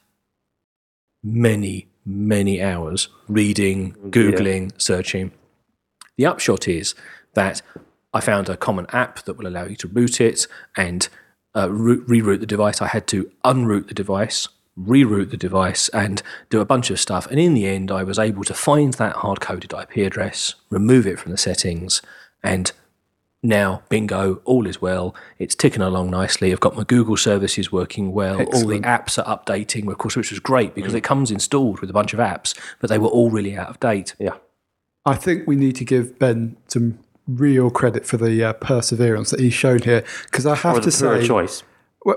[1.23, 5.33] many many hours reading, googling, searching.
[6.17, 6.95] The upshot is
[7.35, 7.63] that
[8.13, 10.47] I found a common app that will allow you to root it
[10.77, 11.09] and
[11.57, 12.81] uh, root, reroot the device.
[12.81, 17.27] I had to unroot the device, reroot the device, and do a bunch of stuff.
[17.27, 21.07] And in the end, I was able to find that hard coded IP address, remove
[21.07, 22.03] it from the settings,
[22.43, 22.73] and
[23.43, 25.15] now, bingo, all is well.
[25.39, 26.53] It's ticking along nicely.
[26.53, 28.43] I've got my Google services working well.
[28.43, 31.89] All the apps are updating, of course, which was great because it comes installed with
[31.89, 34.15] a bunch of apps, but they were all really out of date.
[34.19, 34.35] Yeah.
[35.07, 36.99] I think we need to give Ben some
[37.35, 40.05] real credit for the uh, perseverance that he's shown here.
[40.25, 41.63] Because I have Or to say, choice.
[42.05, 42.17] well,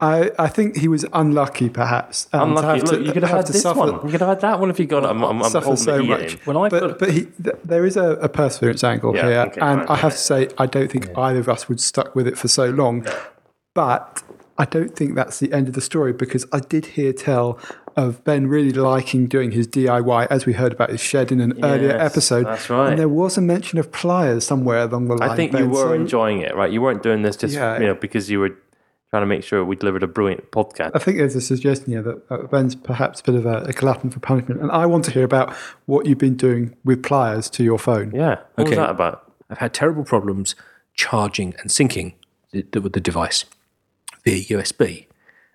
[0.00, 2.28] I, I think he was unlucky, perhaps.
[2.32, 2.66] um, to Unlucky.
[2.80, 3.92] have Look, to- you could have had to this suffer- one.
[4.06, 5.10] You could have had that one if you got it.
[5.10, 6.44] I'm, I'm, I'm so much.
[6.46, 9.60] Well, I've but but he, th- there is a, a perseverance angle Yeah, here, okay,
[9.60, 9.88] and fine.
[9.88, 12.48] I have to say, I don't think either of us would stuck with it for
[12.48, 13.06] so long.
[13.74, 14.22] But
[14.58, 17.58] I don't think that's the end of the story because I did hear tell
[17.96, 21.64] of Ben really liking doing his DIY, as we heard about his shed in an
[21.64, 22.46] earlier episode.
[22.46, 22.90] that's right.
[22.90, 25.30] And there was a mention of pliers somewhere along the line.
[25.30, 26.70] I think you were so enjoying it, right?
[26.72, 27.78] You weren't doing this just Yeah.
[27.80, 28.50] you know because you were
[29.10, 30.92] trying to make sure we delivered a brilliant podcast.
[30.94, 33.72] I think there's a suggestion here that uh, Ben's perhaps a bit of a, a
[33.72, 35.52] glutton for punishment, and I want to hear about
[35.86, 38.12] what you've been doing with pliers to your phone.
[38.14, 38.36] Yeah.
[38.54, 38.70] What Okay.
[38.70, 39.30] was that about?
[39.50, 40.54] I've had terrible problems
[40.94, 42.14] charging and syncing
[42.52, 43.44] the, the, the device
[44.24, 45.06] via USB.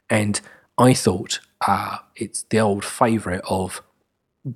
[0.10, 0.40] And
[0.78, 3.82] I thought uh, it's the old favourite of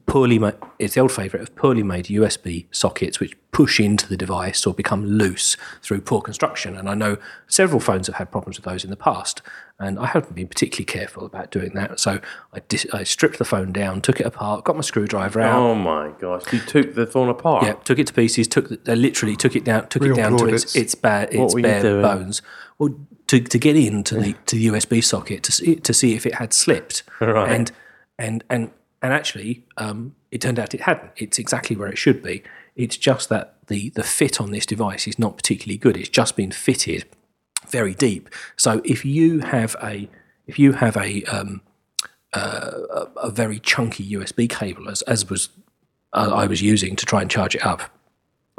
[0.05, 4.15] poorly made, it's the old favourite of poorly made USB sockets which push into the
[4.15, 6.77] device or become loose through poor construction.
[6.77, 9.41] And I know several phones have had problems with those in the past.
[9.77, 11.99] And I haven't been particularly careful about doing that.
[11.99, 12.21] So
[12.53, 15.75] I, dis- I stripped the phone down, took it apart, got my screwdriver out, Oh
[15.75, 16.43] my gosh!
[16.53, 17.65] You took the phone apart.
[17.65, 18.47] yeah, took it to pieces.
[18.47, 19.89] Took the, they literally took it down.
[19.89, 20.75] Took Real it down to its plaudits.
[20.75, 22.01] its bare its were you bare doing?
[22.03, 22.41] bones.
[22.77, 22.95] Well,
[23.31, 26.35] to to get into the to the USB socket to see to see if it
[26.35, 27.03] had slipped.
[27.21, 27.49] Right.
[27.49, 27.71] And
[28.19, 31.11] and and and actually, um, it turned out it hadn't.
[31.15, 32.43] It's exactly where it should be.
[32.75, 35.95] It's just that the the fit on this device is not particularly good.
[35.95, 37.05] It's just been fitted
[37.69, 38.29] very deep.
[38.57, 40.09] So if you have a
[40.45, 41.61] if you have a um,
[42.33, 45.47] uh, a, a very chunky USB cable, as as was
[46.11, 47.81] uh, I was using to try and charge it up,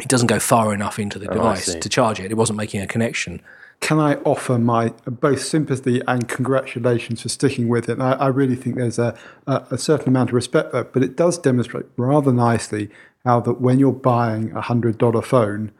[0.00, 2.30] it doesn't go far enough into the device to charge it.
[2.30, 3.42] It wasn't making a connection.
[3.82, 8.00] Can I offer my both sympathy and congratulations for sticking with it?
[8.00, 9.18] I, I really think there's a,
[9.48, 12.90] a, a certain amount of respect there, but it does demonstrate rather nicely
[13.24, 15.72] how that when you're buying a hundred dollar phone,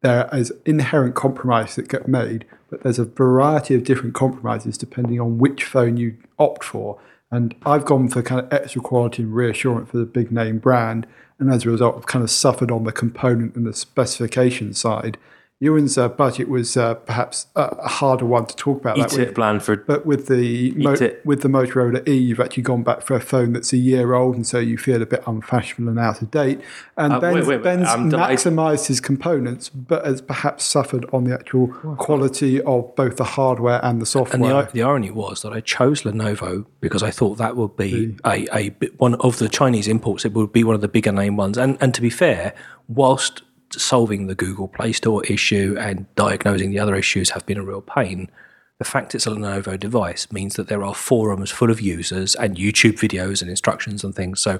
[0.00, 5.20] there is inherent compromise that get made, but there's a variety of different compromises depending
[5.20, 6.98] on which phone you opt for.
[7.30, 11.06] And I've gone for kind of extra quality and reassurance for the big name brand,
[11.38, 15.18] and as a result, I've kind of suffered on the component and the specification side.
[15.64, 18.98] Ewan's uh, budget was uh, perhaps a, a harder one to talk about.
[18.98, 19.28] Eat that with.
[19.28, 19.86] it, Blandford.
[19.86, 23.52] But with the mo- with the Motorola E, you've actually gone back for a phone
[23.54, 26.60] that's a year old, and so you feel a bit unfashionable and out of date.
[26.96, 27.62] And Uh, Ben's, wait, wait, wait.
[27.64, 33.24] Ben's maximised his components, but has perhaps suffered on the actual quality of both the
[33.24, 34.34] hardware and the software.
[34.60, 38.16] And the, the irony was that I chose Lenovo because I thought that would be
[38.24, 40.24] a, a one of the Chinese imports.
[40.24, 41.56] It would be one of the bigger name ones.
[41.56, 42.54] And and to be fair,
[42.88, 43.42] whilst
[43.80, 47.80] solving the Google Play Store issue and diagnosing the other issues have been a real
[47.80, 48.30] pain,
[48.78, 52.56] the fact it's a Lenovo device means that there are forums full of users and
[52.56, 54.40] YouTube videos and instructions and things.
[54.40, 54.58] So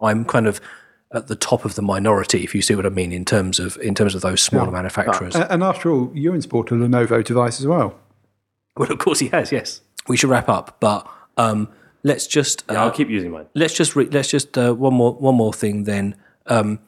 [0.00, 0.60] I'm kind of
[1.12, 3.76] at the top of the minority, if you see what I mean, in terms of
[3.78, 5.34] in terms of those smaller manufacturers.
[5.34, 7.98] A- and after all, Ewan's bought a Lenovo device as well.
[8.76, 9.50] Well, of course he has.
[9.52, 9.80] Yes.
[10.08, 11.68] We should wrap up, but um,
[12.04, 13.46] let's just uh, I'll keep using mine.
[13.54, 16.14] let's just re- let's just uh, one more one more thing then.
[16.46, 16.78] Um,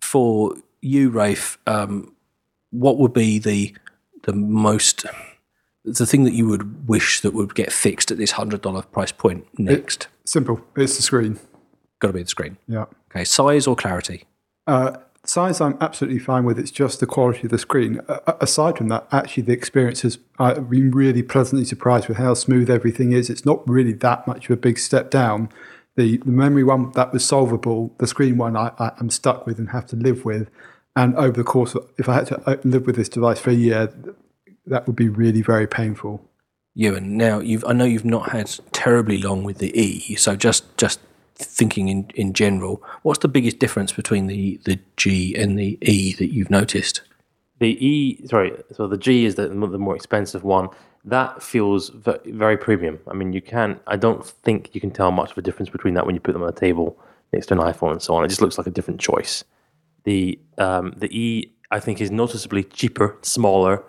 [0.00, 2.14] for you, Rafe, um,
[2.70, 3.74] what would be the
[4.24, 5.06] the most
[5.84, 9.12] the thing that you would wish that would get fixed at this hundred dollar price
[9.12, 10.08] point next?
[10.24, 10.60] Simple.
[10.76, 11.38] It's the screen.
[12.00, 12.56] Got to be the screen.
[12.66, 12.86] Yeah.
[13.10, 14.24] Okay, size or clarity?
[14.66, 16.58] Uh, size, I'm absolutely fine with.
[16.58, 18.00] It's just the quality of the screen.
[18.08, 22.34] Uh, aside from that, actually, the experience has I've been really pleasantly surprised with how
[22.34, 23.28] smooth everything is.
[23.28, 25.50] It's not really that much of a big step down.
[25.96, 27.94] The, the memory one that was solvable.
[27.98, 30.48] The screen one I, I, I'm stuck with and have to live with.
[30.96, 33.50] And over the course, of, if I had to uh, live with this device for
[33.50, 33.92] a year,
[34.66, 36.26] that would be really very painful.
[36.74, 40.76] Ewan, now you've I know you've not had terribly long with the E, so just
[40.78, 41.00] just
[41.34, 46.12] thinking in, in general, what's the biggest difference between the, the G and the E
[46.14, 47.02] that you've noticed?
[47.58, 50.68] The E, sorry, so the G is the, the more expensive one.
[51.04, 52.98] That feels very premium.
[53.08, 53.80] I mean, you can't.
[53.86, 56.32] I don't think you can tell much of a difference between that when you put
[56.32, 56.98] them on a table
[57.32, 58.24] next to an iPhone and so on.
[58.24, 59.44] It just looks like a different choice.
[60.04, 63.82] The um, the E, I think, is noticeably cheaper, smaller,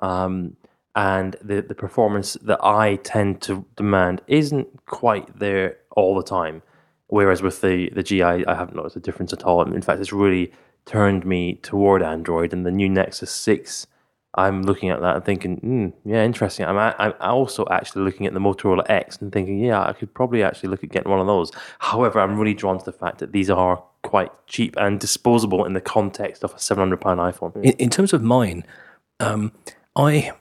[0.00, 0.56] um,
[0.96, 6.62] and the the performance that I tend to demand isn't quite there all the time.
[7.08, 9.62] Whereas with the the G, I, I haven't noticed a difference at all.
[9.62, 10.52] In fact, it's really
[10.84, 12.52] turned me toward Android.
[12.52, 13.86] And the new Nexus Six,
[14.36, 16.66] I'm looking at that and thinking, mm, yeah, interesting.
[16.66, 20.42] I'm I'm also actually looking at the Motorola X and thinking, yeah, I could probably
[20.42, 21.50] actually look at getting one of those.
[21.78, 25.72] However, I'm really drawn to the fact that these are quite cheap and disposable in
[25.72, 27.56] the context of a 700 pound iPhone.
[27.64, 28.64] In, in terms of mine,
[29.20, 29.52] um,
[29.96, 30.32] I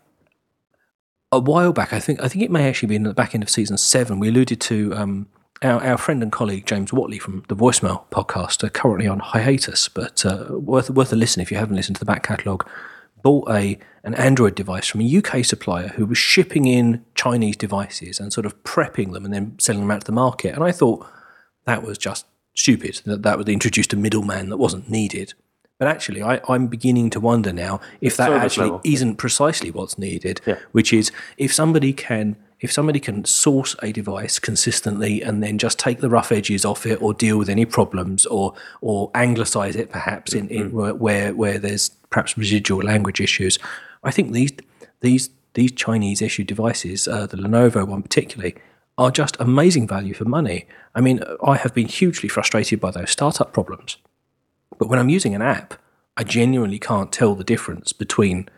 [1.32, 3.44] a while back, I think I think it may actually be in the back end
[3.44, 4.20] of season seven.
[4.20, 5.28] We alluded to um,
[5.62, 9.88] our, our friend and colleague James Whatley from the Voicemail podcast, uh, currently on hiatus,
[9.88, 12.68] but uh, worth worth a listen if you haven't listened to the back catalogue.
[13.26, 18.20] Bought a an Android device from a UK supplier who was shipping in Chinese devices
[18.20, 20.54] and sort of prepping them and then selling them out to the market.
[20.54, 21.08] And I thought
[21.66, 23.02] that was just stupid.
[23.06, 25.34] That that would introduce a middleman that wasn't needed.
[25.80, 28.82] But actually, I, I'm beginning to wonder now if that Service actually level.
[28.84, 30.40] isn't precisely what's needed.
[30.46, 30.60] Yeah.
[30.72, 32.36] Which is if somebody can
[32.66, 36.86] if somebody can source a device consistently and then just take the rough edges off
[36.86, 41.00] it or deal with any problems or or anglicize it perhaps in, in Mm-hmm.
[41.06, 43.60] where, where there's perhaps residual language issues,
[44.04, 44.52] I think these
[45.02, 48.56] these these Chinese issued devices, uh, the Lenovo one particularly,
[48.98, 50.68] are just amazing value for money.
[50.94, 53.98] I mean, I have been hugely frustrated by those startup problems.
[54.78, 55.76] But when I'm using an app,
[56.18, 58.50] I genuinely can't tell the difference between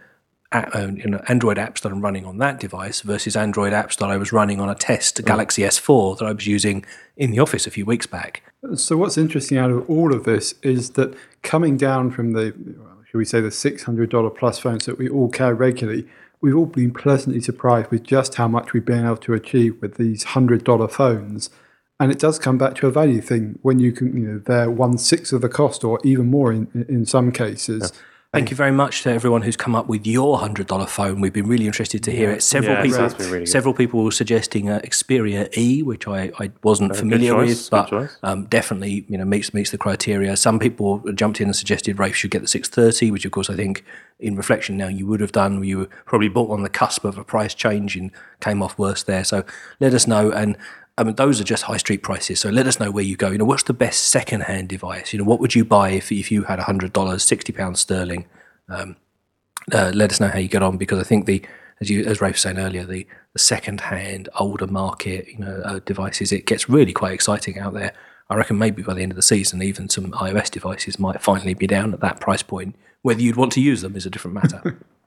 [0.51, 4.09] uh, you know, Android apps that I'm running on that device versus Android apps that
[4.09, 6.85] I was running on a test Galaxy S4 that I was using
[7.17, 8.43] in the office a few weeks back.
[8.75, 12.97] So what's interesting out of all of this is that coming down from the, well,
[13.09, 16.07] should we say, the six hundred dollar plus phones that we all carry regularly,
[16.39, 19.95] we've all been pleasantly surprised with just how much we've been able to achieve with
[19.95, 21.49] these hundred dollar phones.
[21.99, 24.69] And it does come back to a value thing when you can, you know, they're
[24.69, 27.91] one sixth of the cost or even more in in some cases.
[28.37, 31.21] Thank you very much to everyone who's come up with your hundred dollar phone.
[31.21, 32.43] We've been really interested to hear it.
[32.43, 36.51] Several Yeah, people, that's really several people were suggesting uh, Xperia E, which I, I
[36.61, 40.37] wasn't familiar choice, with, but um, definitely you know meets meets the criteria.
[40.37, 43.49] Some people jumped in and suggested Rafe should get the six thirty, which of course
[43.49, 43.83] I think,
[44.19, 45.63] in reflection now, you would have done.
[45.63, 49.01] You were probably bought on the cusp of a price change and came off worse
[49.01, 49.23] there.
[49.23, 49.45] So
[49.79, 50.57] let us know and.
[50.99, 52.39] I mean, those are just high street prices.
[52.39, 53.29] So let us know where you go.
[53.29, 55.13] You know, what's the best second-hand device?
[55.13, 58.25] You know, what would you buy if, if you had hundred dollars, sixty pounds sterling?
[58.69, 61.43] Uh, let us know how you get on because I think the
[61.79, 65.61] as you as Rafe was saying earlier the, the second hand older market you know
[65.63, 67.93] uh, devices it gets really quite exciting out there.
[68.29, 71.53] I reckon maybe by the end of the season, even some iOS devices might finally
[71.53, 72.75] be down at that price point.
[73.01, 74.79] Whether you'd want to use them is a different matter.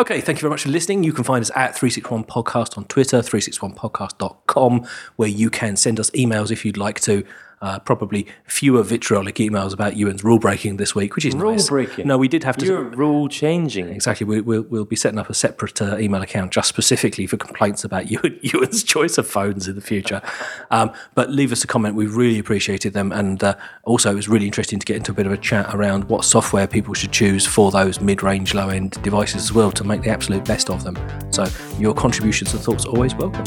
[0.00, 1.04] Okay, thank you very much for listening.
[1.04, 6.08] You can find us at 361 Podcast on Twitter, 361podcast.com, where you can send us
[6.12, 7.22] emails if you'd like to.
[7.62, 11.42] Uh, probably fewer vitriolic emails about Ewan's rule breaking this week, which is nice.
[11.42, 11.68] Rule nice.
[11.68, 12.06] breaking?
[12.06, 12.64] No, we did have to.
[12.64, 13.88] You're rule changing.
[13.88, 14.24] Exactly.
[14.24, 17.84] We, we'll, we'll be setting up a separate uh, email account just specifically for complaints
[17.84, 20.22] about you, Ewan's choice of phones in the future.
[20.70, 21.96] Um, but leave us a comment.
[21.96, 23.12] We really appreciated them.
[23.12, 25.74] And uh, also, it was really interesting to get into a bit of a chat
[25.74, 29.70] around what software people should choose for those mid range, low end devices as well
[29.72, 30.96] to make the absolute best of them.
[31.30, 31.46] So,
[31.78, 33.44] your contributions and thoughts are always welcome.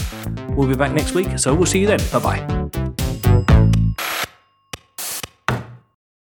[0.55, 1.39] We'll be back next week.
[1.39, 1.99] So, we'll see you then.
[2.11, 3.02] Bye bye.